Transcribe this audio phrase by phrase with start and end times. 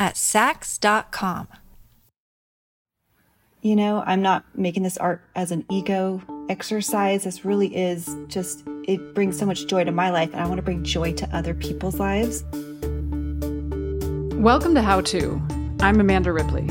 [0.00, 1.46] at Saks.com.
[3.60, 7.24] You know, I'm not making this art as an ego exercise.
[7.24, 10.56] This really is just, it brings so much joy to my life, and I want
[10.56, 12.42] to bring joy to other people's lives.
[14.40, 15.42] Welcome to How To.
[15.80, 16.62] I'm Amanda Ripley.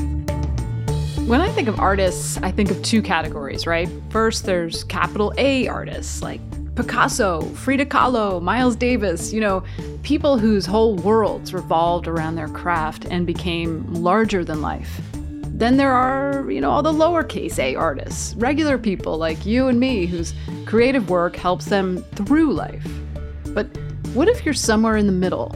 [1.26, 3.88] When I think of artists, I think of two categories, right?
[4.10, 6.40] First, there's capital A artists like
[6.80, 9.62] Picasso, Frida Kahlo, Miles Davis, you know,
[10.02, 14.98] people whose whole worlds revolved around their craft and became larger than life.
[15.12, 19.78] Then there are, you know, all the lowercase a artists, regular people like you and
[19.78, 20.32] me whose
[20.64, 22.86] creative work helps them through life.
[23.48, 23.66] But
[24.14, 25.54] what if you're somewhere in the middle,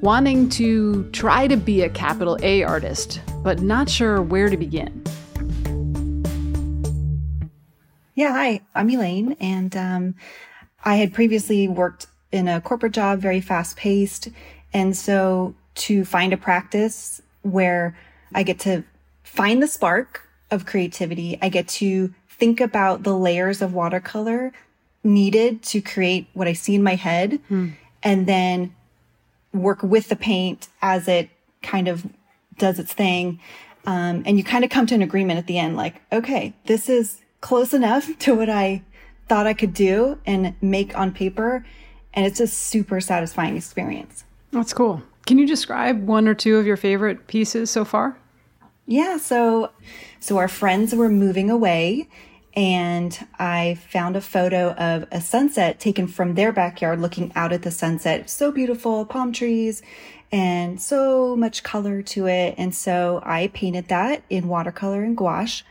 [0.00, 5.04] wanting to try to be a capital A artist, but not sure where to begin?
[8.14, 10.14] Yeah, hi, I'm Elaine, and um,
[10.84, 14.28] I had previously worked in a corporate job, very fast paced.
[14.72, 17.96] And so to find a practice where
[18.34, 18.84] I get to
[19.22, 21.38] find the spark of creativity.
[21.40, 24.52] I get to think about the layers of watercolor
[25.02, 27.72] needed to create what I see in my head mm.
[28.02, 28.74] and then
[29.52, 31.30] work with the paint as it
[31.62, 32.06] kind of
[32.58, 33.40] does its thing.
[33.86, 36.88] Um, and you kind of come to an agreement at the end, like, okay, this
[36.88, 38.82] is close enough to what I
[39.32, 41.64] thought I could do and make on paper.
[42.12, 44.24] And it's a super satisfying experience.
[44.50, 45.02] That's cool.
[45.26, 48.18] Can you describe one or two of your favorite pieces so far?
[48.86, 49.70] Yeah, so
[50.20, 52.10] so our friends were moving away
[52.54, 57.62] and I found a photo of a sunset taken from their backyard looking out at
[57.62, 58.28] the sunset.
[58.28, 59.80] So beautiful, palm trees
[60.30, 62.56] and so much color to it.
[62.58, 65.64] And so I painted that in watercolor and gouache.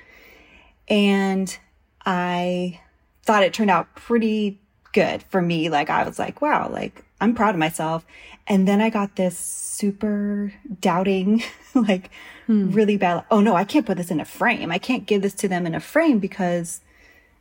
[0.88, 1.56] And
[2.04, 2.82] I
[3.24, 4.60] thought it turned out pretty
[4.94, 5.70] good for me.
[5.70, 8.06] Like I was like, wow, like I'm proud of myself.
[8.48, 11.44] And then I got this super doubting,
[11.74, 12.10] like
[12.48, 12.72] hmm.
[12.72, 13.24] really bad.
[13.32, 14.72] Oh no, I can't put this in a frame.
[14.72, 16.82] I can't give this to them in a frame because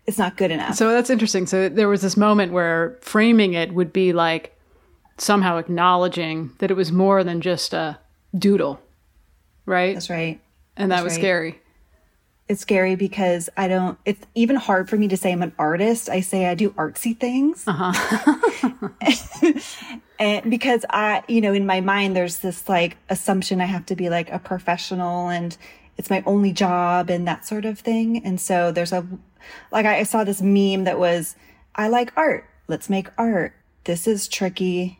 [0.06, 0.74] it's not good enough.
[0.74, 1.46] So that's interesting.
[1.46, 4.56] So there was this moment where framing it would be like
[5.18, 7.98] somehow acknowledging that it was more than just a
[8.36, 8.80] doodle,
[9.66, 9.94] right?
[9.94, 10.40] That's right.
[10.76, 11.20] And that that's was right.
[11.20, 11.59] scary
[12.50, 16.08] it's scary because I don't, it's even hard for me to say I'm an artist.
[16.08, 17.62] I say I do artsy things.
[17.64, 18.88] Uh-huh.
[20.18, 23.94] and because I, you know, in my mind, there's this like assumption I have to
[23.94, 25.56] be like a professional and
[25.96, 28.24] it's my only job and that sort of thing.
[28.24, 29.06] And so there's a,
[29.70, 31.36] like I saw this meme that was,
[31.76, 32.50] I like art.
[32.66, 33.54] Let's make art.
[33.84, 34.98] This is tricky.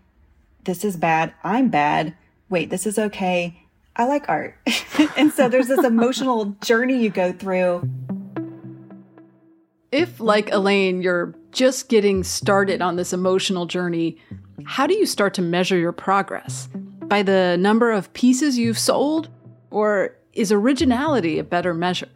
[0.62, 1.34] This is bad.
[1.42, 2.14] I'm bad.
[2.48, 3.64] Wait, this is okay.
[3.96, 4.56] I like art.
[5.16, 7.88] and so there's this emotional journey you go through.
[9.92, 14.16] If, like Elaine, you're just getting started on this emotional journey,
[14.64, 16.68] how do you start to measure your progress?
[17.02, 19.28] By the number of pieces you've sold?
[19.70, 22.08] Or is originality a better measure?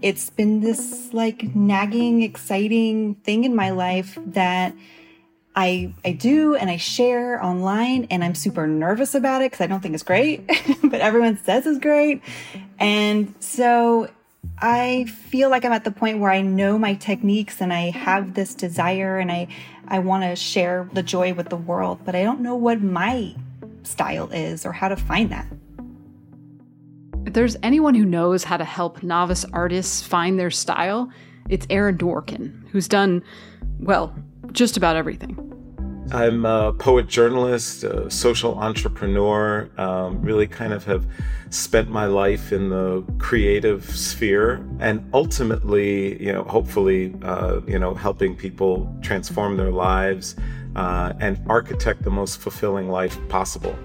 [0.00, 4.74] It's been this like nagging, exciting thing in my life that
[5.56, 9.68] I, I do and I share online and I'm super nervous about it because I
[9.68, 10.46] don't think it's great,
[10.82, 12.22] but everyone says it's great.
[12.78, 14.08] And so
[14.58, 18.34] I feel like I'm at the point where I know my techniques and I have
[18.34, 19.48] this desire and I,
[19.86, 23.34] I want to share the joy with the world, but I don't know what my
[23.84, 25.46] style is or how to find that.
[27.26, 31.10] If there's anyone who knows how to help novice artists find their style,
[31.48, 33.22] it's Aaron Dworkin, who's done,
[33.78, 34.14] well,
[34.52, 35.43] just about everything.
[36.12, 41.06] I'm a poet journalist, a social entrepreneur, um, really kind of have
[41.50, 47.94] spent my life in the creative sphere and ultimately, you know, hopefully, uh, you know,
[47.94, 50.36] helping people transform their lives
[50.76, 53.76] uh, and architect the most fulfilling life possible.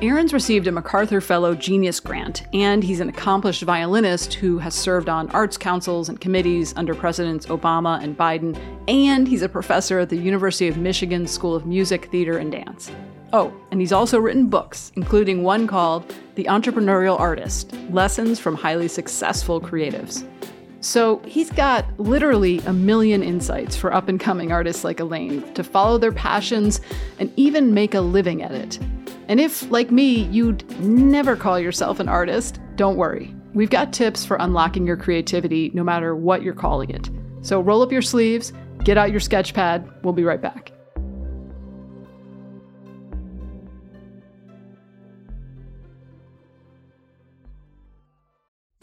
[0.00, 5.08] Aaron's received a MacArthur Fellow Genius Grant, and he's an accomplished violinist who has served
[5.08, 8.56] on arts councils and committees under Presidents Obama and Biden,
[8.86, 12.92] and he's a professor at the University of Michigan School of Music, Theater, and Dance.
[13.32, 18.86] Oh, and he's also written books, including one called The Entrepreneurial Artist Lessons from Highly
[18.88, 20.26] Successful Creatives.
[20.80, 25.64] So he's got literally a million insights for up and coming artists like Elaine to
[25.64, 26.80] follow their passions
[27.18, 28.78] and even make a living at it.
[29.28, 33.34] And if, like me, you'd never call yourself an artist, don't worry.
[33.52, 37.10] We've got tips for unlocking your creativity no matter what you're calling it.
[37.42, 38.52] So roll up your sleeves,
[38.84, 39.88] get out your sketch pad.
[40.02, 40.72] We'll be right back.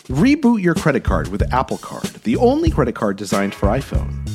[0.07, 4.34] Reboot your credit card with Apple Card, the only credit card designed for iPhone.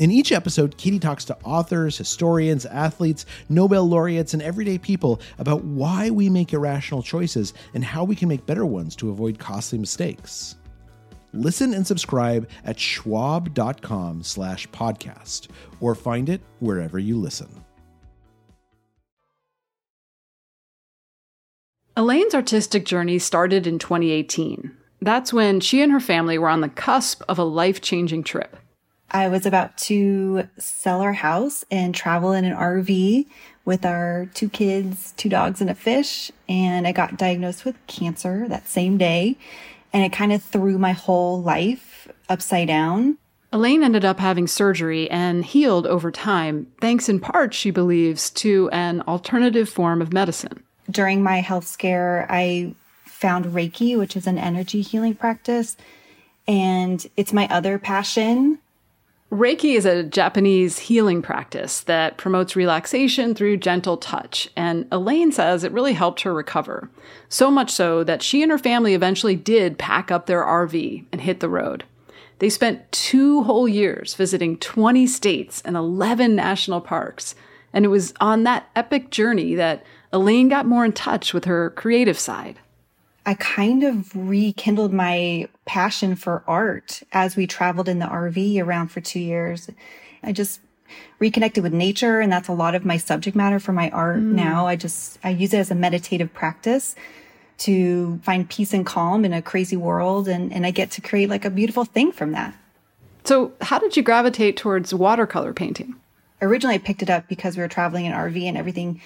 [0.00, 5.62] In each episode, Katie talks to authors, historians, athletes, Nobel laureates, and everyday people about
[5.62, 9.78] why we make irrational choices and how we can make better ones to avoid costly
[9.78, 10.56] mistakes.
[11.34, 15.48] Listen and subscribe at schwab.com slash podcast
[15.82, 17.62] or find it wherever you listen.
[21.94, 24.74] Elaine's artistic journey started in 2018.
[25.02, 28.56] That's when she and her family were on the cusp of a life changing trip.
[29.10, 33.26] I was about to sell our house and travel in an RV
[33.64, 36.30] with our two kids, two dogs, and a fish.
[36.48, 39.36] And I got diagnosed with cancer that same day.
[39.92, 43.18] And it kind of threw my whole life upside down.
[43.52, 48.70] Elaine ended up having surgery and healed over time, thanks in part, she believes, to
[48.70, 50.62] an alternative form of medicine.
[50.88, 55.76] During my health scare, I found Reiki, which is an energy healing practice.
[56.46, 58.60] And it's my other passion.
[59.30, 65.62] Reiki is a Japanese healing practice that promotes relaxation through gentle touch, and Elaine says
[65.62, 66.90] it really helped her recover.
[67.28, 71.20] So much so that she and her family eventually did pack up their RV and
[71.20, 71.84] hit the road.
[72.40, 77.36] They spent two whole years visiting 20 states and 11 national parks,
[77.72, 81.70] and it was on that epic journey that Elaine got more in touch with her
[81.70, 82.58] creative side.
[83.26, 88.88] I kind of rekindled my passion for art as we traveled in the RV around
[88.88, 89.70] for two years.
[90.22, 90.60] I just
[91.18, 94.32] reconnected with nature and that's a lot of my subject matter for my art mm.
[94.32, 94.66] now.
[94.66, 96.96] I just, I use it as a meditative practice
[97.58, 100.26] to find peace and calm in a crazy world.
[100.26, 102.56] And, and I get to create like a beautiful thing from that.
[103.24, 105.94] So how did you gravitate towards watercolor painting?
[106.40, 109.00] Originally I picked it up because we were traveling in RV and everything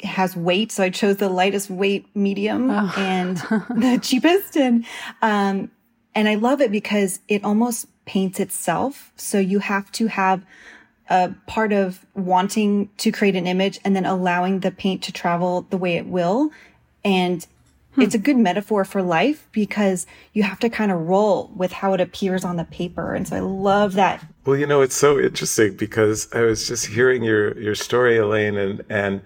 [0.00, 0.72] has weight.
[0.72, 2.92] So I chose the lightest weight medium oh.
[2.96, 3.36] and
[3.70, 4.56] the cheapest.
[4.56, 4.84] And,
[5.22, 5.70] um,
[6.14, 9.12] and I love it because it almost paints itself.
[9.16, 10.44] So you have to have
[11.08, 15.66] a part of wanting to create an image and then allowing the paint to travel
[15.70, 16.50] the way it will.
[17.04, 17.46] And
[17.94, 18.02] hmm.
[18.02, 21.92] it's a good metaphor for life because you have to kind of roll with how
[21.94, 23.14] it appears on the paper.
[23.14, 24.24] And so I love that.
[24.44, 28.56] Well, you know, it's so interesting because I was just hearing your, your story, Elaine,
[28.56, 29.20] and, and,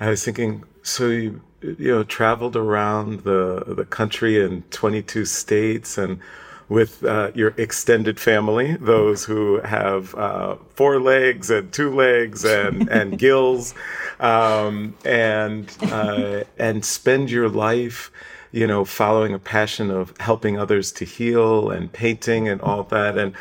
[0.00, 5.96] I was thinking, so you you know traveled around the the country in 22 states
[5.96, 6.20] and
[6.68, 12.88] with uh, your extended family, those who have uh, four legs and two legs and
[12.98, 13.74] and gills,
[14.20, 18.10] um, and uh, and spend your life,
[18.52, 23.18] you know, following a passion of helping others to heal and painting and all that.
[23.18, 23.34] And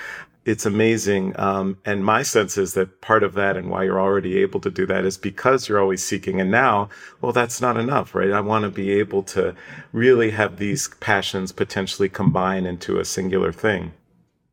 [0.46, 1.40] it's amazing.
[1.40, 4.70] Um, and my sense is that part of that and why you're already able to
[4.70, 6.42] do that is because you're always seeking.
[6.42, 6.90] And now,
[7.22, 8.32] well, that's not enough, right?
[8.32, 9.56] I want to be able to
[9.92, 13.94] really have these passions potentially combine into a singular thing.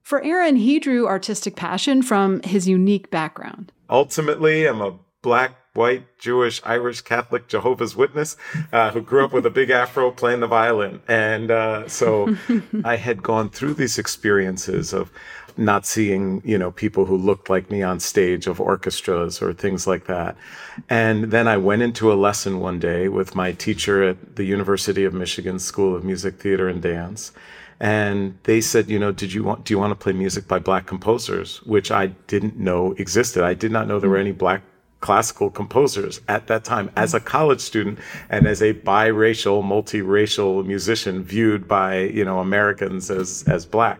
[0.02, 3.72] For Aaron, he drew artistic passion from his unique background.
[3.88, 8.36] Ultimately, I'm a black white, Jewish, Irish, Catholic, Jehovah's Witness,
[8.72, 11.00] uh, who grew up with a big afro playing the violin.
[11.06, 12.36] And uh, so
[12.84, 15.12] I had gone through these experiences of
[15.58, 19.86] not seeing, you know, people who looked like me on stage of orchestras or things
[19.86, 20.36] like that.
[20.88, 25.04] And then I went into a lesson one day with my teacher at the University
[25.04, 27.32] of Michigan School of Music, Theater, and Dance.
[27.80, 30.58] And they said, you know, did you want, do you want to play music by
[30.58, 31.62] black composers?
[31.62, 33.42] Which I didn't know existed.
[33.42, 34.20] I did not know there were mm.
[34.28, 34.62] any black
[35.00, 41.24] classical composers at that time as a college student and as a biracial, multiracial musician
[41.24, 43.98] viewed by, you know, Americans as, as black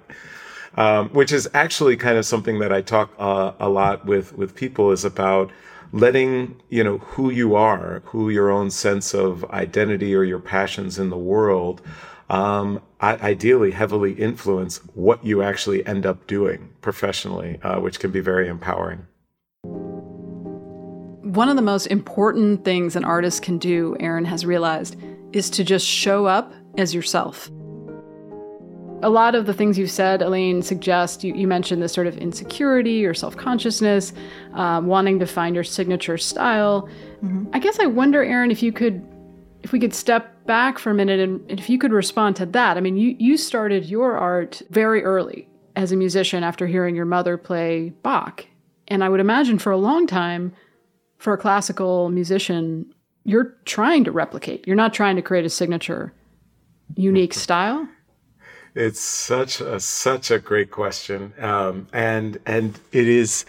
[0.76, 4.54] um, which is actually kind of something that I talk uh, a lot with with
[4.54, 5.50] people is about
[5.92, 10.98] letting you know who you are, who your own sense of identity or your passions
[10.98, 11.82] in the world.
[12.28, 18.20] Um, ideally heavily influence what you actually end up doing professionally, uh, which can be
[18.20, 19.06] very empowering.
[21.22, 24.96] One of the most important things an artist can do, Aaron has realized,
[25.32, 27.50] is to just show up as yourself.
[29.02, 32.18] A lot of the things you've said, Elaine, suggest you, you mentioned this sort of
[32.18, 34.12] insecurity or self consciousness,
[34.54, 36.88] um, wanting to find your signature style.
[37.24, 37.46] Mm-hmm.
[37.52, 39.06] I guess I wonder, Aaron, if you could,
[39.62, 42.46] if we could step back for a minute and, and if you could respond to
[42.46, 42.76] that.
[42.76, 47.04] I mean, you, you started your art very early as a musician after hearing your
[47.04, 48.46] mother play Bach.
[48.88, 50.52] And I would imagine for a long time,
[51.18, 52.92] for a classical musician,
[53.24, 54.66] you're trying to replicate.
[54.66, 56.12] You're not trying to create a signature,
[56.96, 57.88] unique style.
[58.74, 63.44] It's such a such a great question, um, and and it is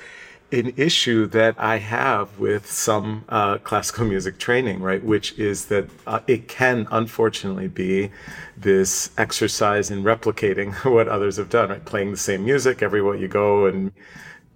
[0.52, 5.04] an issue that I have with some uh, classical music training, right?
[5.04, 8.12] Which is that uh, it can unfortunately be
[8.58, 11.86] this exercise in replicating what others have done, right?
[11.86, 13.92] Playing the same music everywhere you go, and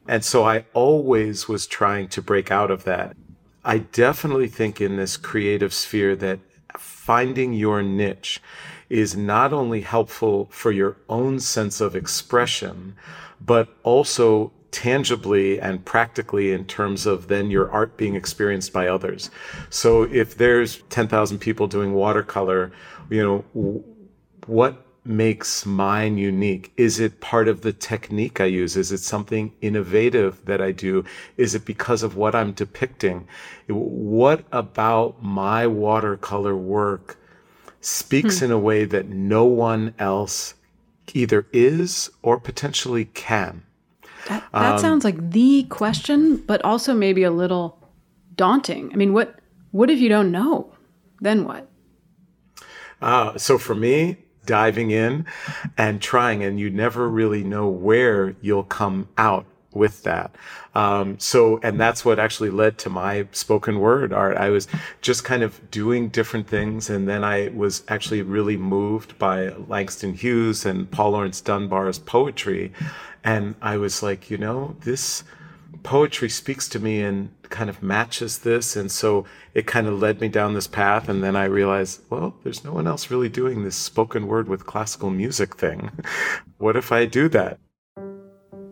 [0.07, 3.15] and so I always was trying to break out of that.
[3.63, 6.39] I definitely think in this creative sphere that
[6.77, 8.41] finding your niche
[8.89, 12.95] is not only helpful for your own sense of expression,
[13.41, 19.31] but also tangibly and practically in terms of then your art being experienced by others.
[19.69, 22.71] So if there's 10,000 people doing watercolor,
[23.09, 23.23] you
[23.53, 23.83] know,
[24.47, 26.73] what makes mine unique?
[26.75, 28.75] Is it part of the technique I use?
[28.75, 31.05] Is it something innovative that I do?
[31.37, 33.27] Is it because of what I'm depicting?
[33.67, 37.17] What about my watercolor work
[37.85, 38.45] speaks hmm.
[38.45, 40.55] in a way that no one else
[41.13, 43.63] either is or potentially can.
[44.27, 47.77] That, that um, sounds like the question, but also maybe a little
[48.35, 48.91] daunting.
[48.91, 49.39] I mean, what
[49.71, 50.73] what if you don't know?
[51.21, 51.69] Then what?
[53.01, 55.25] Uh, so for me, diving in
[55.77, 59.45] and trying, and you never really know where you'll come out
[59.75, 60.34] with that.
[60.74, 64.38] Um, so, and that's what actually led to my spoken word art.
[64.38, 64.67] I was
[65.01, 66.89] just kind of doing different things.
[66.89, 72.74] And then I was actually really moved by Langston Hughes and Paul Laurence Dunbar's poetry.
[73.24, 75.24] And I was like, you know, this
[75.84, 78.75] poetry speaks to me and kind of matches this.
[78.75, 81.08] And so it kind of led me down this path.
[81.10, 84.65] And then I realized, well, there's no one else really doing this spoken word with
[84.65, 85.91] classical music thing.
[86.58, 87.60] what if I do that?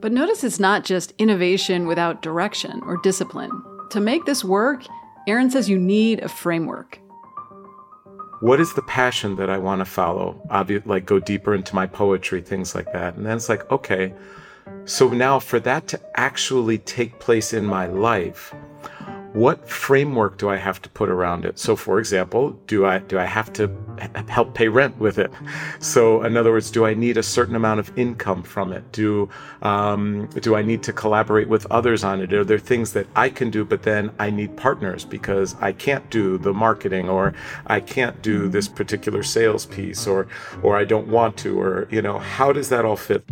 [0.04, 3.64] But notice it's not just innovation without direction or discipline.
[3.92, 4.84] To make this work,
[5.30, 7.00] Aaron says you need a framework.
[8.42, 10.42] What is the passion that I want to follow?
[10.50, 13.16] Obviously, like go deeper into my poetry, things like that.
[13.16, 14.14] And then it's like, okay,
[14.84, 18.54] so now for that to actually take place in my life,
[19.34, 21.58] what framework do I have to put around it?
[21.58, 23.70] So, for example, do I do I have to
[24.28, 25.32] help pay rent with it?
[25.80, 28.92] So, in other words, do I need a certain amount of income from it?
[28.92, 29.30] Do
[29.64, 32.32] um, do I need to collaborate with others on it?
[32.32, 36.08] Are there things that I can do, but then I need partners because I can't
[36.12, 37.34] do the marketing, or
[37.68, 40.28] I can't do this particular sales piece, or
[40.62, 43.26] or I don't want to, or you know, how does that all fit?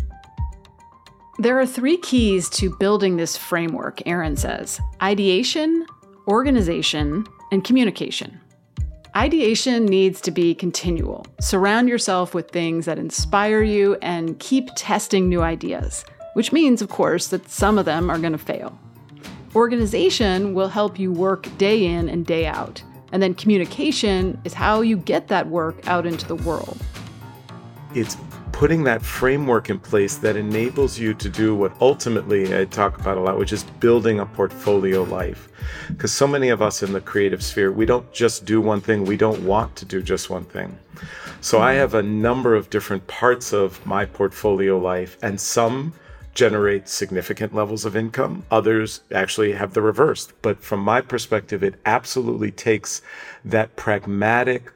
[1.40, 5.86] There are three keys to building this framework, Aaron says ideation,
[6.28, 8.40] organization, and communication.
[9.16, 11.26] Ideation needs to be continual.
[11.40, 16.90] Surround yourself with things that inspire you and keep testing new ideas, which means, of
[16.90, 18.78] course, that some of them are going to fail.
[19.56, 22.84] Organization will help you work day in and day out.
[23.12, 26.78] And then communication is how you get that work out into the world.
[27.94, 28.16] It's
[28.62, 33.18] putting that framework in place that enables you to do what ultimately I talk about
[33.18, 35.50] a lot, which is building a portfolio life.
[35.88, 39.04] Because so many of us in the creative sphere, we don't just do one thing,
[39.04, 40.78] we don't want to do just one thing.
[41.42, 45.94] So I have a number of different parts of my portfolio life, and some
[46.36, 48.46] generate significant levels of income.
[48.52, 50.32] Others actually have the reverse.
[50.44, 53.02] But from my perspective, it absolutely takes
[53.44, 54.72] that pragmatic,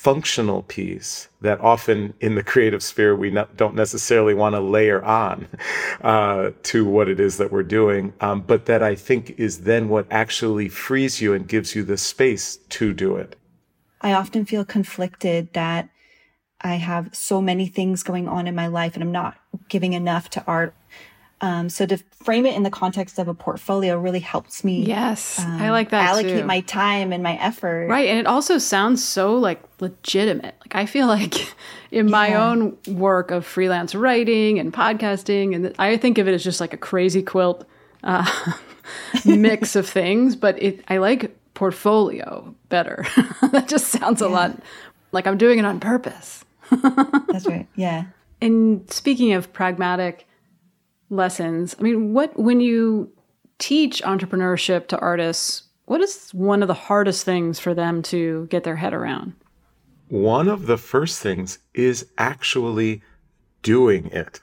[0.00, 5.04] functional piece that often in the creative sphere we not, don't necessarily want to layer
[5.04, 5.46] on
[6.00, 9.90] uh, to what it is that we're doing, um, but that I think is then
[9.90, 13.36] what actually frees you and gives you the space to do it.
[14.00, 15.90] I often feel conflicted that
[16.62, 19.36] I have so many things going on in my life and I'm not
[19.68, 20.74] giving enough to art.
[21.42, 24.84] Um, so to frame it in the context of a portfolio really helps me.
[24.84, 26.10] Yes, um, I like that.
[26.10, 26.46] Allocate too.
[26.46, 27.88] my time and my effort.
[27.88, 30.54] Right, and it also sounds so like legitimate.
[30.60, 31.54] Like I feel like
[31.90, 32.50] in my yeah.
[32.50, 36.74] own work of freelance writing and podcasting, and I think of it as just like
[36.74, 37.64] a crazy quilt
[38.04, 38.30] uh,
[39.24, 40.36] mix of things.
[40.36, 43.06] But it, I like portfolio better.
[43.50, 44.26] that just sounds yeah.
[44.26, 44.60] a lot
[45.12, 46.44] like I'm doing it on purpose.
[46.70, 47.66] That's right.
[47.76, 48.04] Yeah.
[48.42, 50.26] And speaking of pragmatic
[51.10, 53.12] lessons, I mean, what, when you
[53.58, 58.64] teach entrepreneurship to artists, what is one of the hardest things for them to get
[58.64, 59.34] their head around?
[60.08, 63.02] One of the first things is actually
[63.62, 64.40] doing it.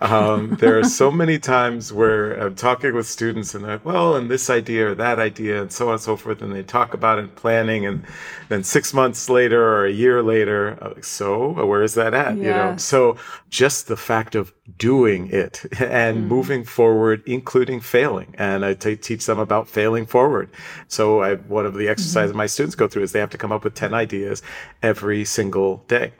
[0.00, 4.30] Um, there are so many times where I'm talking with students and they're, well, and
[4.30, 6.42] this idea or that idea and so on and so forth.
[6.42, 7.86] And they talk about it planning.
[7.86, 8.04] And
[8.48, 12.36] then six months later or a year later, like, so where is that at?
[12.36, 13.16] You know, so
[13.48, 16.26] just the fact of doing it and mm.
[16.26, 18.34] moving forward, including failing.
[18.38, 20.50] And I t- teach them about failing forward.
[20.88, 22.38] So I, one of the exercises mm-hmm.
[22.38, 24.42] my students go through is they have to come up with 10 ideas
[24.82, 26.12] every single day.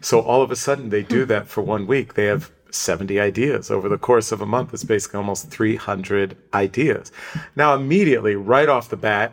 [0.00, 1.28] So all of a sudden they do hmm.
[1.28, 2.14] that for one week.
[2.14, 4.72] They have 70 ideas over the course of a month.
[4.72, 7.12] It's basically almost 300 ideas.
[7.56, 9.32] Now, immediately, right off the bat,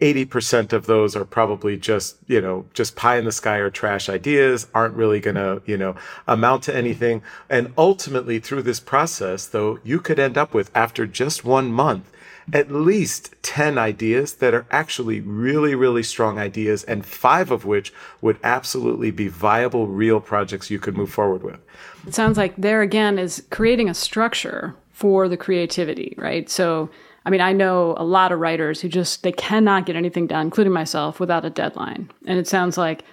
[0.00, 4.08] 80% of those are probably just, you know, just pie in the sky or trash
[4.08, 7.22] ideas, aren't really going to, you know, amount to anything.
[7.48, 12.10] And ultimately, through this process, though, you could end up with, after just one month,
[12.52, 17.92] at least 10 ideas that are actually really, really strong ideas, and five of which
[18.20, 21.58] would absolutely be viable, real projects you could move forward with.
[22.06, 26.48] It sounds like there again is creating a structure for the creativity, right?
[26.50, 26.90] So,
[27.24, 30.46] I mean, I know a lot of writers who just they cannot get anything done,
[30.46, 32.10] including myself, without a deadline.
[32.26, 33.04] And it sounds like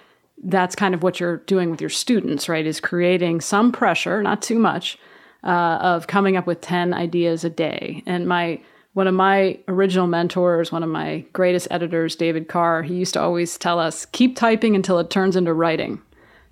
[0.44, 2.66] that's kind of what you're doing with your students, right?
[2.66, 4.98] Is creating some pressure, not too much,
[5.44, 8.02] uh, of coming up with 10 ideas a day.
[8.06, 8.60] And my
[8.94, 13.20] one of my original mentors, one of my greatest editors, David Carr, he used to
[13.20, 16.00] always tell us, keep typing until it turns into writing.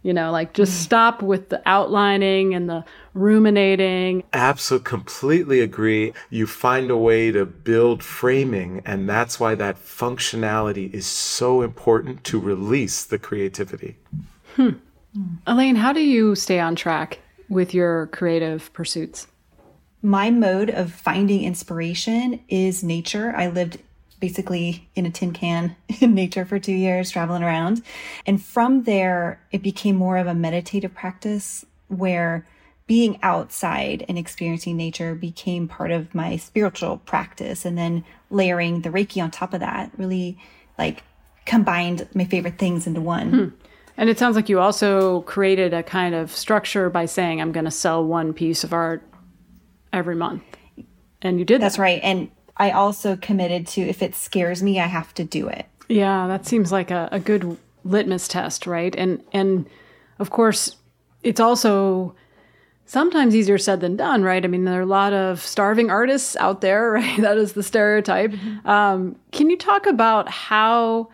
[0.03, 0.85] You know, like just mm.
[0.85, 4.25] stop with the outlining and the ruminating.
[4.33, 6.15] Absolutely, completely agree.
[6.31, 12.25] You find a way to build framing, and that's why that functionality is so important
[12.25, 13.99] to release the creativity.
[14.57, 14.71] Hmm.
[15.47, 17.19] Elaine, how do you stay on track
[17.51, 19.27] with your creative pursuits?
[20.03, 23.35] My mode of finding inspiration is nature.
[23.37, 23.79] I lived
[24.19, 27.83] basically in a tin can in nature for two years, traveling around.
[28.27, 32.47] And from there, it became more of a meditative practice where
[32.87, 37.65] being outside and experiencing nature became part of my spiritual practice.
[37.65, 40.39] And then layering the Reiki on top of that really
[40.77, 41.03] like
[41.47, 43.31] combined my favorite things into one.
[43.31, 43.49] Hmm.
[43.97, 47.65] And it sounds like you also created a kind of structure by saying, I'm going
[47.65, 49.03] to sell one piece of art
[49.93, 50.43] every month.
[51.23, 51.83] And you did That's that.
[51.83, 52.01] right.
[52.03, 55.67] And I also committed to if it scares me, I have to do it.
[55.89, 58.95] Yeah, that seems like a, a good litmus test, right?
[58.97, 59.67] And and
[60.19, 60.77] of course,
[61.23, 62.15] it's also
[62.87, 64.45] sometimes easier said than done, right?
[64.45, 67.21] I mean, there are a lot of starving artists out there, right?
[67.21, 68.33] That is the stereotype.
[68.33, 68.69] Mm-hmm.
[68.69, 71.09] Um, can you talk about how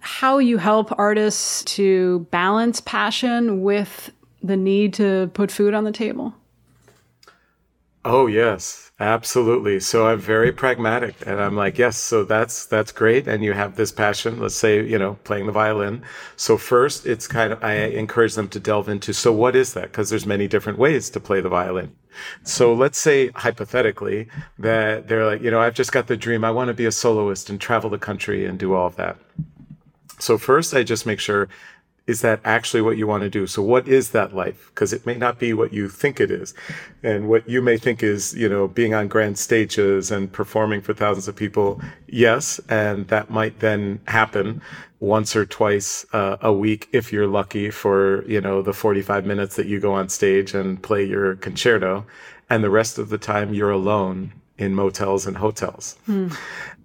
[0.00, 4.10] how you help artists to balance passion with
[4.42, 6.34] the need to put food on the table?
[8.02, 9.78] Oh yes, absolutely.
[9.78, 13.76] So I'm very pragmatic and I'm like, yes, so that's that's great and you have
[13.76, 16.02] this passion, let's say, you know, playing the violin.
[16.36, 19.84] So first, it's kind of I encourage them to delve into so what is that?
[19.84, 21.94] Because there's many different ways to play the violin.
[22.42, 26.42] So let's say hypothetically that they're like, you know, I've just got the dream.
[26.42, 29.18] I want to be a soloist and travel the country and do all of that.
[30.18, 31.48] So first, I just make sure
[32.10, 33.46] is that actually what you want to do?
[33.46, 34.72] So what is that life?
[34.74, 36.52] Because it may not be what you think it is.
[37.04, 40.92] And what you may think is, you know, being on grand stages and performing for
[40.92, 41.80] thousands of people.
[42.08, 42.60] Yes.
[42.68, 44.60] And that might then happen
[44.98, 49.54] once or twice uh, a week if you're lucky for, you know, the 45 minutes
[49.54, 52.04] that you go on stage and play your concerto.
[52.50, 55.96] And the rest of the time you're alone in motels and hotels.
[56.06, 56.28] Hmm.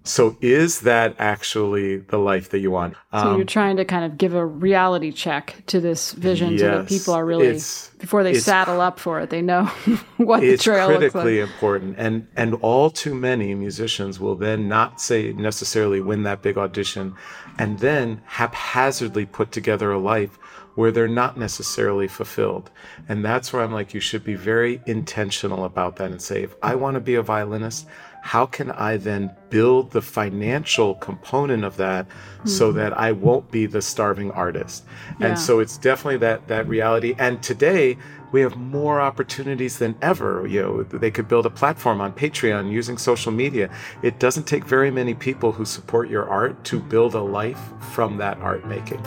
[0.08, 2.94] So is that actually the life that you want?
[3.12, 6.60] So um, you're trying to kind of give a reality check to this vision yes,
[6.60, 7.58] so that people are really
[7.98, 9.64] before they saddle up for it, they know
[10.16, 11.02] what the trail looks like.
[11.02, 11.96] It's critically important.
[11.98, 17.14] And and all too many musicians will then not say necessarily win that big audition
[17.58, 20.38] and then haphazardly put together a life
[20.76, 22.70] where they're not necessarily fulfilled.
[23.08, 26.54] And that's where I'm like, you should be very intentional about that and say, if
[26.62, 27.86] I want to be a violinist,
[28.26, 32.48] how can I then build the financial component of that mm-hmm.
[32.48, 34.84] so that I won't be the starving artist?
[35.20, 35.28] Yeah.
[35.28, 37.14] And so it's definitely that that reality.
[37.18, 37.96] And today
[38.32, 40.44] we have more opportunities than ever.
[40.44, 43.70] You know, they could build a platform on Patreon using social media.
[44.02, 47.60] It doesn't take very many people who support your art to build a life
[47.92, 49.00] from that art making.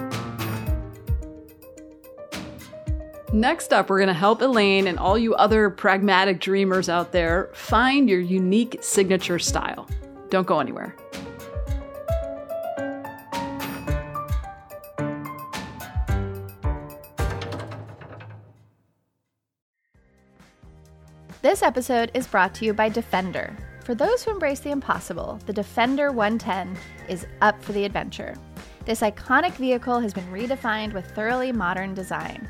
[3.31, 7.51] Next up, we're going to help Elaine and all you other pragmatic dreamers out there
[7.53, 9.87] find your unique signature style.
[10.31, 10.95] Don't go anywhere.
[21.43, 23.55] This episode is brought to you by Defender.
[23.85, 26.75] For those who embrace the impossible, the Defender 110
[27.07, 28.35] is up for the adventure.
[28.85, 32.49] This iconic vehicle has been redefined with thoroughly modern design.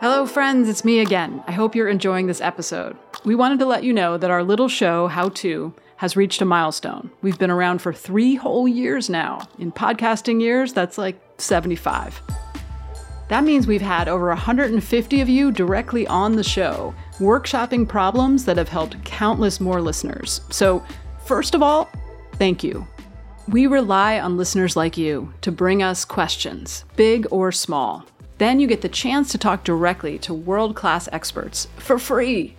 [0.00, 1.44] Hello, friends, it's me again.
[1.46, 2.96] I hope you're enjoying this episode.
[3.26, 6.46] We wanted to let you know that our little show, How To, has reached a
[6.46, 7.10] milestone.
[7.20, 9.46] We've been around for three whole years now.
[9.58, 12.22] In podcasting years, that's like 75.
[13.28, 18.56] That means we've had over 150 of you directly on the show, workshopping problems that
[18.56, 20.40] have helped countless more listeners.
[20.48, 20.82] So,
[21.26, 21.90] first of all,
[22.36, 22.86] thank you.
[23.48, 28.06] We rely on listeners like you to bring us questions, big or small.
[28.40, 32.56] Then you get the chance to talk directly to world class experts for free.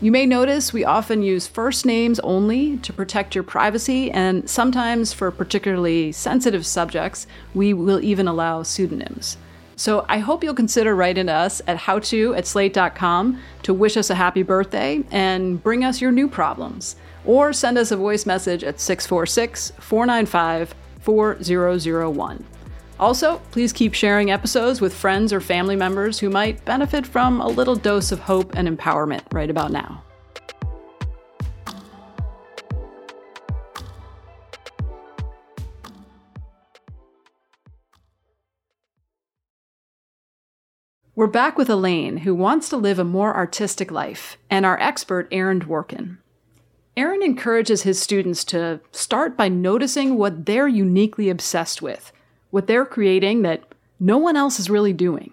[0.00, 5.12] You may notice we often use first names only to protect your privacy, and sometimes
[5.12, 9.36] for particularly sensitive subjects, we will even allow pseudonyms.
[9.74, 14.10] So I hope you'll consider writing to us at howto at slate.com to wish us
[14.10, 16.94] a happy birthday and bring us your new problems.
[17.24, 22.44] Or send us a voice message at 646 495 4001.
[22.98, 27.48] Also, please keep sharing episodes with friends or family members who might benefit from a
[27.48, 30.02] little dose of hope and empowerment right about now.
[41.16, 45.28] We're back with Elaine, who wants to live a more artistic life, and our expert,
[45.30, 46.18] Aaron Dworkin.
[46.96, 52.12] Aaron encourages his students to start by noticing what they're uniquely obsessed with
[52.54, 53.64] what they're creating that
[53.98, 55.32] no one else is really doing.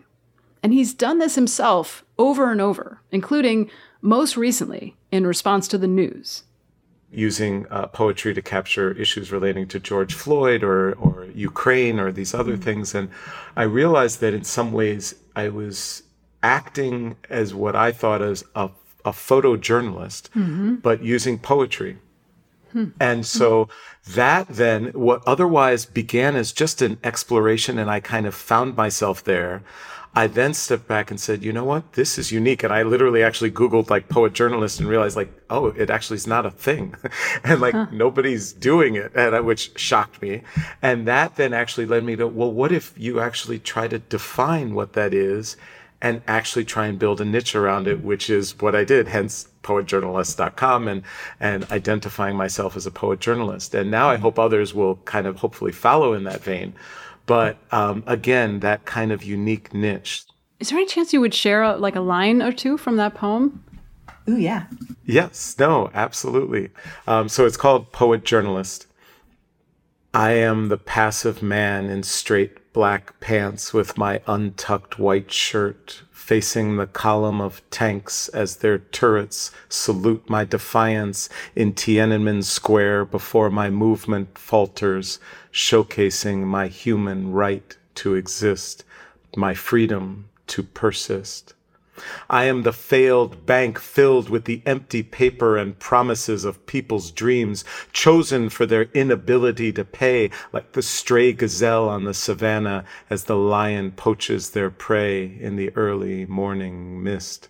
[0.63, 3.69] And he's done this himself over and over, including
[4.01, 6.45] most recently in response to the news.
[7.11, 12.33] Using uh, poetry to capture issues relating to George Floyd or, or Ukraine or these
[12.33, 12.63] other mm-hmm.
[12.63, 12.95] things.
[12.95, 13.11] And
[13.55, 16.01] I realized that in some ways I was
[16.41, 18.71] acting as what I thought as a,
[19.05, 20.75] a photojournalist, mm-hmm.
[20.77, 21.99] but using poetry
[22.73, 22.85] Hmm.
[22.99, 23.69] And so
[24.13, 29.23] that then, what otherwise began as just an exploration, and I kind of found myself
[29.23, 29.63] there.
[30.13, 31.93] I then stepped back and said, you know what?
[31.93, 32.63] This is unique.
[32.63, 36.27] And I literally actually Googled like poet journalist and realized like, oh, it actually is
[36.27, 36.95] not a thing.
[37.45, 37.87] and like huh.
[37.93, 40.41] nobody's doing it, and, which shocked me.
[40.81, 44.73] And that then actually led me to, well, what if you actually try to define
[44.73, 45.55] what that is
[46.01, 49.47] and actually try and build a niche around it, which is what I did, hence
[49.63, 51.03] poetjournalist.com and,
[51.39, 53.75] and identifying myself as a poet journalist.
[53.75, 56.73] And now I hope others will kind of hopefully follow in that vein.
[57.25, 60.23] But um, again, that kind of unique niche.
[60.59, 63.13] Is there any chance you would share a, like a line or two from that
[63.13, 63.63] poem?
[64.29, 64.65] Ooh, yeah.
[65.05, 66.69] Yes, no, absolutely.
[67.07, 68.87] Um, so it's called Poet Journalist.
[70.13, 76.75] I am the passive man in straight black pants with my untucked white shirt, facing
[76.75, 83.69] the column of tanks as their turrets salute my defiance in Tiananmen Square before my
[83.69, 85.17] movement falters,
[85.49, 88.83] showcasing my human right to exist,
[89.37, 91.53] my freedom to persist.
[92.29, 97.63] I am the failed bank filled with the empty paper and promises of people's dreams,
[97.93, 103.37] chosen for their inability to pay, like the stray gazelle on the savannah as the
[103.37, 107.49] lion poaches their prey in the early morning mist.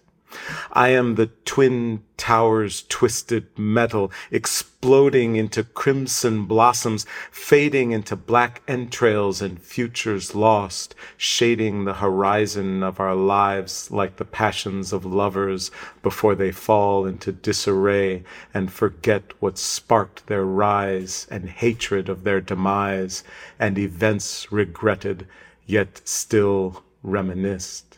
[0.72, 9.42] I am the twin towers twisted metal, exploding into crimson blossoms, fading into black entrails
[9.42, 15.72] and futures lost, shading the horizon of our lives like the passions of lovers
[16.04, 22.40] before they fall into disarray and forget what sparked their rise and hatred of their
[22.40, 23.24] demise
[23.60, 25.28] and events regretted
[25.66, 27.91] yet still reminisced.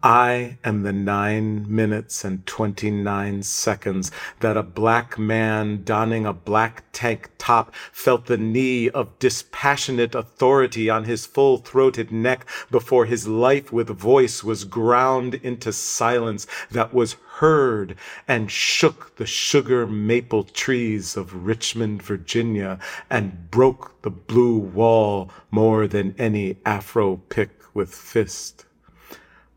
[0.00, 6.84] I am the nine minutes and 29 seconds that a black man donning a black
[6.92, 13.26] tank top felt the knee of dispassionate authority on his full throated neck before his
[13.26, 17.96] life with voice was ground into silence that was heard
[18.28, 22.78] and shook the sugar maple trees of Richmond, Virginia,
[23.10, 28.64] and broke the blue wall more than any afro pick with fist.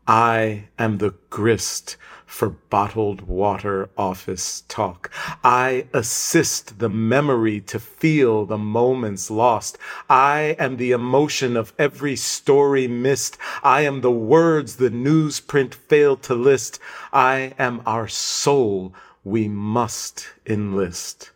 [0.06, 5.10] I am the grist for bottled water office talk.
[5.44, 9.76] I assist the memory to feel the moments lost.
[10.08, 13.36] I am the emotion of every story missed.
[13.62, 16.80] I am the words the newsprint failed to list.
[17.12, 21.30] I am our soul we must enlist.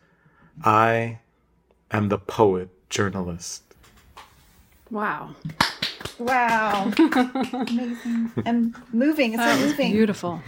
[0.65, 1.21] I
[1.91, 3.63] am the poet journalist.
[4.91, 5.35] Wow.
[6.19, 6.93] Wow.
[6.99, 8.33] Amazing.
[8.45, 9.35] And moving.
[9.35, 9.93] It's that moving.
[9.93, 10.41] Beautiful.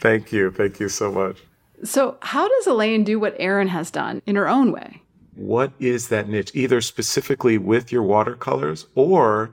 [0.01, 0.51] Thank you.
[0.51, 1.39] Thank you so much.
[1.83, 5.03] So, how does Elaine do what Aaron has done in her own way?
[5.35, 9.51] What is that niche, either specifically with your watercolors or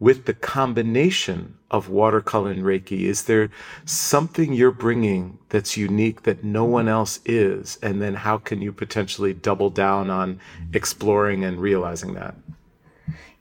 [0.00, 3.02] with the combination of watercolor and Reiki?
[3.02, 3.50] Is there
[3.84, 7.78] something you're bringing that's unique that no one else is?
[7.82, 10.40] And then how can you potentially double down on
[10.72, 12.34] exploring and realizing that?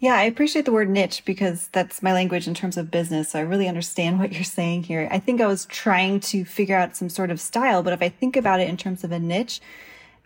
[0.03, 3.29] Yeah, I appreciate the word niche because that's my language in terms of business.
[3.29, 5.07] So I really understand what you're saying here.
[5.09, 8.09] I think I was trying to figure out some sort of style, but if I
[8.09, 9.61] think about it in terms of a niche,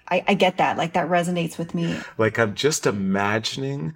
[0.10, 0.78] I, I get that.
[0.78, 1.96] Like that resonates with me.
[2.18, 3.94] Like I'm just imagining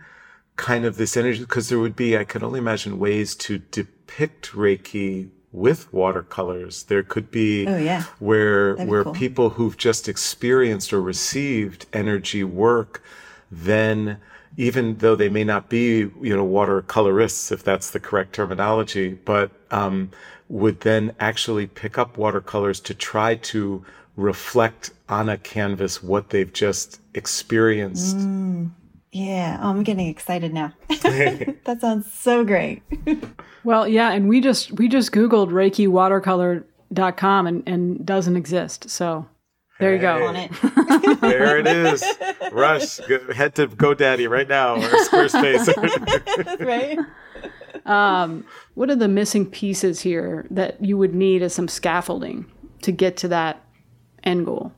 [0.55, 4.51] kind of this energy because there would be, I can only imagine ways to depict
[4.51, 6.83] Reiki with watercolors.
[6.83, 8.03] There could be oh, yeah.
[8.19, 9.13] where where cool.
[9.13, 13.01] people who've just experienced or received energy work
[13.49, 14.19] then
[14.57, 19.51] even though they may not be, you know, watercolorists, if that's the correct terminology, but
[19.71, 20.11] um,
[20.49, 23.83] would then actually pick up watercolors to try to
[24.15, 28.17] reflect on a canvas what they've just experienced.
[28.17, 28.71] Mm,
[29.11, 30.73] yeah, oh, I'm getting excited now.
[30.89, 32.83] that sounds so great.
[33.63, 38.89] well, yeah, and we just we just googled Reiki watercolor.com and and doesn't exist.
[38.89, 39.25] So
[39.81, 40.25] there you go.
[40.27, 40.51] On it.
[41.21, 42.03] there it is.
[42.51, 45.67] Rush, go, head to GoDaddy right now or Squarespace.
[46.65, 46.99] right.
[47.85, 52.45] Um, what are the missing pieces here that you would need as some scaffolding
[52.83, 53.63] to get to that
[54.23, 54.71] end goal?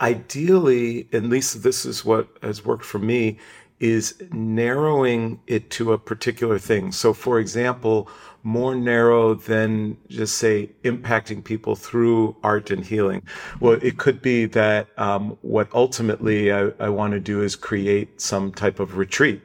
[0.00, 3.38] Ideally, at least this is what has worked for me,
[3.80, 6.92] is narrowing it to a particular thing.
[6.92, 8.08] So, for example,
[8.42, 13.22] more narrow than just say impacting people through art and healing.
[13.60, 18.20] Well, it could be that um, what ultimately I, I want to do is create
[18.20, 19.42] some type of retreat.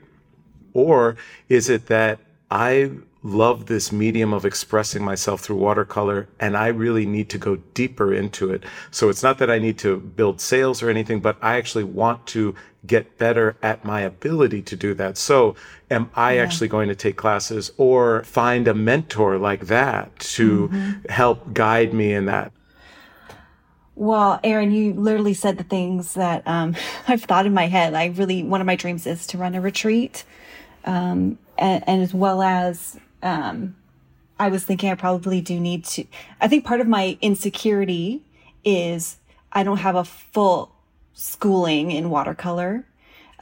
[0.73, 1.15] Or
[1.49, 2.19] is it that
[2.51, 2.91] I
[3.25, 8.13] love this medium of expressing myself through watercolor and I really need to go deeper
[8.13, 8.63] into it.
[8.91, 12.27] So it's not that I need to build sales or anything, but I actually want
[12.27, 12.53] to
[12.85, 15.17] get better at my ability to do that.
[15.17, 15.55] So
[15.89, 16.43] am I yeah.
[16.43, 21.09] actually going to take classes or find a mentor like that to mm-hmm.
[21.09, 22.51] help guide me in that?
[23.95, 26.75] Well, Aaron, you literally said the things that um,
[27.07, 27.95] I've thought in my head.
[27.95, 30.25] I really, one of my dreams is to run a retreat.
[30.83, 33.75] Um, and, and, as well as um,
[34.39, 36.05] I was thinking I probably do need to.
[36.39, 38.23] I think part of my insecurity
[38.63, 39.17] is
[39.51, 40.71] I don't have a full
[41.13, 42.85] schooling in watercolor.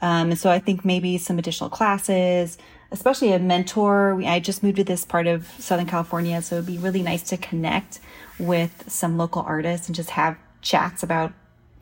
[0.00, 2.58] Um, and so I think maybe some additional classes,
[2.90, 4.20] especially a mentor.
[4.24, 7.36] I just moved to this part of Southern California, so it'd be really nice to
[7.36, 8.00] connect
[8.38, 11.32] with some local artists and just have chats about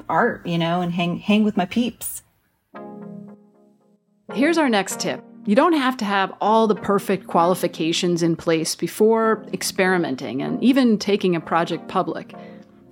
[0.09, 2.23] art, you know, and hang hang with my peeps.
[4.33, 5.23] Here's our next tip.
[5.45, 10.99] You don't have to have all the perfect qualifications in place before experimenting and even
[10.99, 12.33] taking a project public.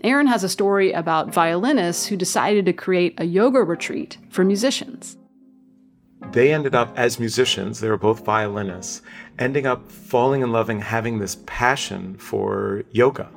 [0.02, 5.16] Aaron has a story about violinists who decided to create a yoga retreat for musicians.
[6.32, 9.02] They ended up, as musicians, they were both violinists,
[9.38, 13.28] ending up falling in love and having this passion for yoga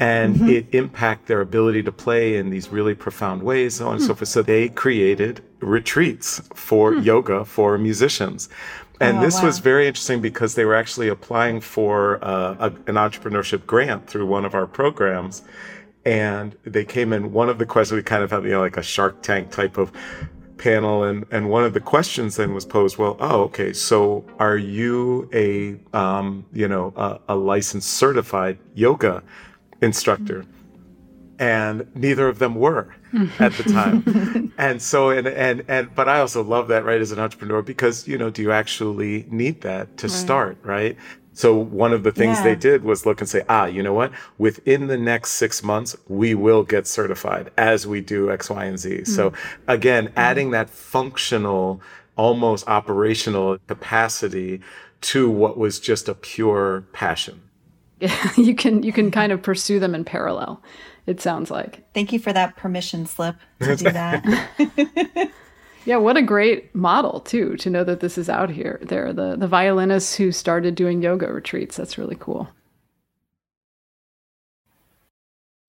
[0.00, 0.48] and mm-hmm.
[0.48, 4.14] it impact their ability to play in these really profound ways, so on and so
[4.14, 4.18] hmm.
[4.18, 4.28] forth.
[4.28, 7.02] So they created retreats for hmm.
[7.02, 8.48] yoga for musicians.
[9.02, 9.46] And oh, this wow.
[9.46, 14.26] was very interesting because they were actually applying for uh, a, an entrepreneurship grant through
[14.26, 15.42] one of our programs.
[16.06, 18.78] And they came in, one of the questions, we kind of had, you know, like
[18.78, 19.92] a Shark Tank type of
[20.56, 24.58] panel and and one of the questions then was posed well oh okay so are
[24.58, 29.22] you a um, you know a, a licensed certified yoga
[29.80, 30.44] instructor.
[31.38, 32.94] And neither of them were
[33.38, 34.52] at the time.
[34.58, 38.06] and so, and, and, and, but I also love that, right, as an entrepreneur, because,
[38.06, 40.12] you know, do you actually need that to right.
[40.12, 40.98] start, right?
[41.32, 42.44] So one of the things yeah.
[42.44, 44.12] they did was look and say, ah, you know what?
[44.36, 48.78] Within the next six months, we will get certified as we do X, Y, and
[48.78, 48.90] Z.
[48.90, 49.06] Mm.
[49.08, 49.32] So
[49.66, 50.12] again, mm.
[50.16, 51.80] adding that functional,
[52.16, 54.60] almost operational capacity
[55.02, 57.40] to what was just a pure passion.
[58.36, 60.62] you can you can kind of pursue them in parallel.
[61.06, 61.92] It sounds like.
[61.94, 64.24] Thank you for that permission slip to do that.
[65.84, 68.80] yeah, what a great model too to know that this is out here.
[68.82, 71.76] There, the the violinists who started doing yoga retreats.
[71.76, 72.48] That's really cool.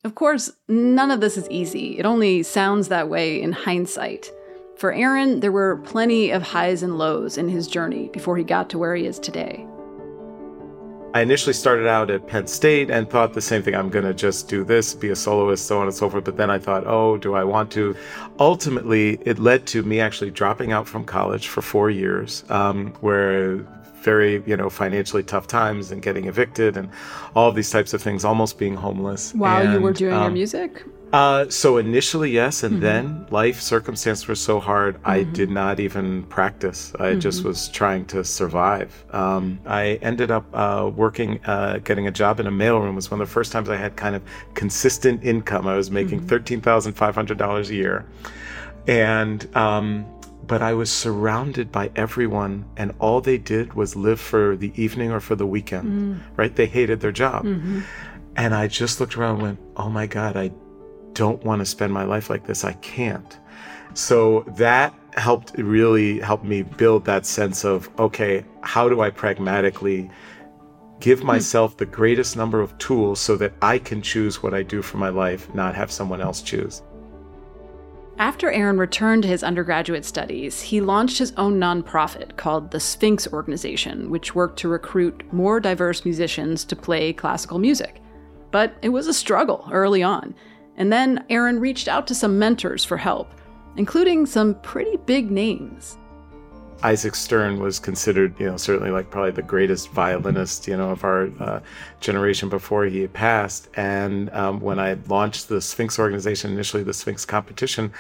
[0.04, 2.00] Of course, none of this is easy.
[2.00, 4.32] It only sounds that way in hindsight.
[4.76, 8.68] For Aaron, there were plenty of highs and lows in his journey before he got
[8.72, 9.68] to where he is today.
[11.14, 13.76] I initially started out at Penn State and thought the same thing.
[13.76, 16.24] I'm going to just do this, be a soloist, so on and so forth.
[16.24, 17.98] But then I thought, oh, do I want to?
[18.40, 23.58] Ultimately, it led to me actually dropping out from college for four years, um, where
[24.02, 26.90] very, you know, financially tough times and getting evicted and
[27.36, 29.34] all of these types of things, almost being homeless.
[29.34, 30.86] While and, you were doing um, your music?
[31.14, 32.84] Uh, so initially, yes, and mm-hmm.
[32.84, 35.10] then life circumstances were so hard, mm-hmm.
[35.10, 36.94] I did not even practice.
[37.00, 37.20] I mm-hmm.
[37.20, 39.04] just was trying to survive.
[39.12, 42.94] Um, I ended up uh, working, uh, getting a job in a mailroom.
[42.94, 45.68] It was one of the first times I had kind of consistent income.
[45.68, 46.28] I was making mm-hmm.
[46.28, 48.06] thirteen thousand five hundred dollars a year,
[48.88, 50.06] and um,
[50.48, 55.12] but I was surrounded by everyone, and all they did was live for the evening
[55.12, 55.88] or for the weekend.
[55.92, 56.38] Mm.
[56.38, 56.56] Right?
[56.56, 57.46] They hated their job.
[57.46, 57.82] Mm-hmm.
[58.38, 60.52] And I just looked around and went, oh my God, I
[61.14, 62.64] don't want to spend my life like this.
[62.64, 63.38] I can't.
[63.94, 70.10] So that helped really help me build that sense of okay, how do I pragmatically
[71.02, 71.28] give hmm.
[71.28, 74.98] myself the greatest number of tools so that I can choose what I do for
[74.98, 76.82] my life, not have someone else choose.
[78.18, 83.28] After Aaron returned to his undergraduate studies, he launched his own nonprofit called the Sphinx
[83.28, 88.00] Organization, which worked to recruit more diverse musicians to play classical music.
[88.52, 90.36] But it was a struggle early on.
[90.82, 93.32] And then Aaron reached out to some mentors for help,
[93.78, 95.96] including some pretty big names.
[96.82, 101.04] Isaac Stern was considered, you know, certainly like probably the greatest violinist, you know, of
[101.04, 101.60] our uh,
[102.00, 103.70] generation before he passed.
[103.76, 107.94] And um, when I launched the Sphinx organization, initially the Sphinx competition,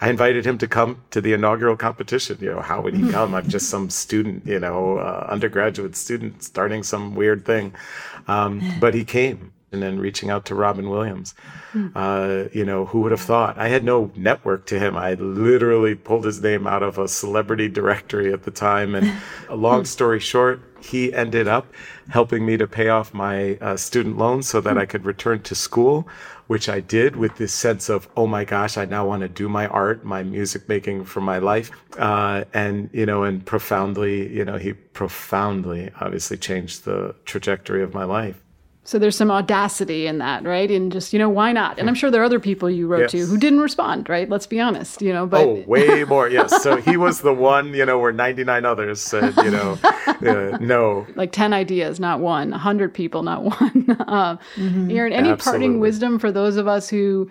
[0.00, 2.38] I invited him to come to the inaugural competition.
[2.40, 3.34] You know, how would he come?
[3.34, 7.74] I'm just some student, you know, uh, undergraduate student starting some weird thing.
[8.28, 11.34] Um, but he came and then reaching out to Robin Williams.
[11.72, 11.88] Hmm.
[11.94, 13.58] Uh, you know, who would have thought?
[13.58, 14.96] I had no network to him.
[14.96, 18.94] I literally pulled his name out of a celebrity directory at the time.
[18.94, 19.12] And
[19.48, 21.66] a long story short, he ended up
[22.08, 25.54] helping me to pay off my uh, student loans so that I could return to
[25.54, 26.08] school,
[26.46, 29.48] which I did with this sense of, oh my gosh, I now want to do
[29.48, 31.70] my art, my music making for my life.
[31.98, 37.92] Uh, and, you know, and profoundly, you know, he profoundly obviously changed the trajectory of
[37.92, 38.40] my life.
[38.88, 40.70] So there's some audacity in that, right?
[40.70, 41.78] And just, you know, why not?
[41.78, 43.10] And I'm sure there are other people you wrote yes.
[43.10, 44.26] to who didn't respond, right?
[44.26, 46.30] Let's be honest, you know, but Oh, way more.
[46.30, 46.62] Yes.
[46.62, 51.06] So he was the one, you know, where 99 others said, you know, uh, no.
[51.16, 52.50] Like 10 ideas, not one.
[52.50, 53.96] 100 people, not one.
[54.08, 54.90] uh, mm-hmm.
[54.90, 55.66] Aaron, any Absolutely.
[55.66, 57.30] parting wisdom for those of us who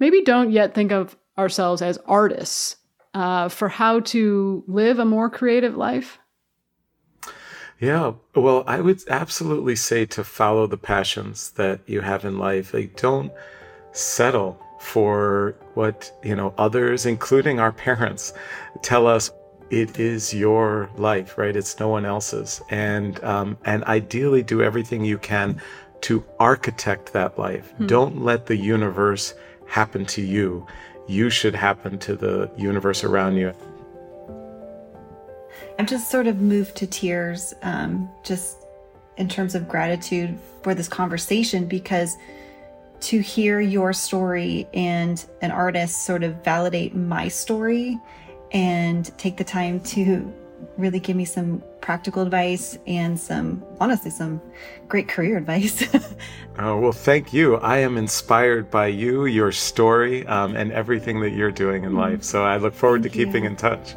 [0.00, 2.78] maybe don't yet think of ourselves as artists
[3.14, 6.18] uh, for how to live a more creative life?
[7.78, 8.12] Yeah.
[8.34, 12.72] Well, I would absolutely say to follow the passions that you have in life.
[12.72, 13.30] Like, don't
[13.92, 18.32] settle for what, you know, others, including our parents,
[18.82, 19.30] tell us
[19.70, 21.56] it is your life, right?
[21.56, 22.62] It's no one else's.
[22.70, 25.60] And, um, and ideally do everything you can
[26.02, 27.72] to architect that life.
[27.72, 27.86] Hmm.
[27.86, 29.34] Don't let the universe
[29.66, 30.66] happen to you.
[31.08, 33.52] You should happen to the universe around you.
[35.78, 38.58] I'm just sort of moved to tears, um, just
[39.16, 42.16] in terms of gratitude for this conversation because
[43.00, 47.98] to hear your story and an artist sort of validate my story
[48.52, 50.32] and take the time to
[50.78, 54.40] really give me some practical advice and some honestly some
[54.88, 55.84] great career advice
[56.58, 61.30] oh well thank you i am inspired by you your story um, and everything that
[61.30, 61.98] you're doing in mm-hmm.
[61.98, 63.50] life so i look forward thank to keeping you.
[63.50, 63.94] in touch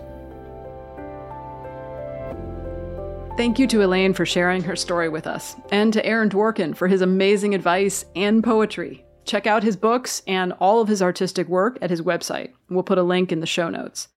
[3.39, 6.89] Thank you to Elaine for sharing her story with us, and to Aaron Dworkin for
[6.89, 9.05] his amazing advice and poetry.
[9.23, 12.51] Check out his books and all of his artistic work at his website.
[12.69, 14.09] We'll put a link in the show notes.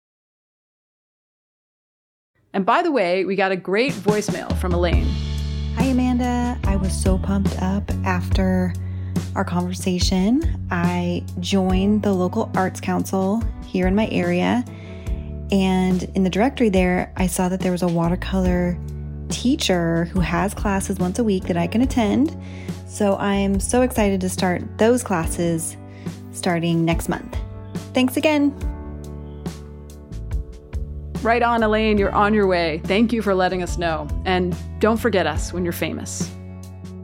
[2.52, 5.06] And by the way, we got a great voicemail from Elaine.
[5.76, 6.58] Hi, Amanda.
[6.64, 8.74] I was so pumped up after
[9.36, 10.66] our conversation.
[10.72, 14.64] I joined the local arts council here in my area.
[15.52, 18.76] And in the directory there, I saw that there was a watercolor
[19.32, 22.36] teacher who has classes once a week that I can attend.
[22.86, 25.76] So I'm so excited to start those classes
[26.32, 27.36] starting next month.
[27.94, 28.54] Thanks again.
[31.22, 32.80] Right on, Elaine, you're on your way.
[32.84, 34.08] Thank you for letting us know.
[34.24, 36.28] And don't forget us when you're famous.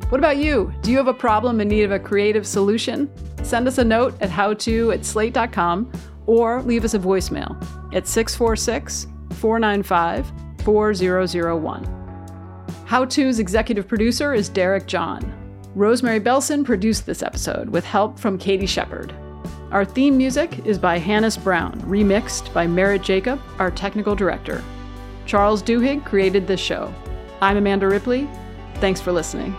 [0.08, 0.72] What about you?
[0.82, 3.10] Do you have a problem in need of a creative solution?
[3.44, 5.90] Send us a note at howto at slate.com
[6.26, 7.56] or leave us a voicemail
[7.94, 10.32] at 646 495
[10.64, 11.97] 4001.
[12.88, 15.30] How To's executive producer is Derek John.
[15.74, 19.14] Rosemary Belson produced this episode with help from Katie Shepard.
[19.70, 24.64] Our theme music is by Hannis Brown, remixed by Merritt Jacob, our technical director.
[25.26, 26.90] Charles Duhigg created this show.
[27.42, 28.26] I'm Amanda Ripley.
[28.76, 29.54] Thanks for listening.